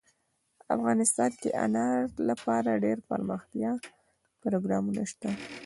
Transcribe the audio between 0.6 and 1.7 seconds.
افغانستان کې د